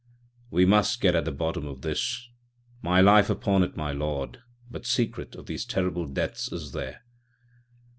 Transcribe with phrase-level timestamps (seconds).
[0.49, 2.27] "We must get at the bottom of this.
[2.81, 7.03] My life upon it, my lord, but the secret of these terrible deaths is there."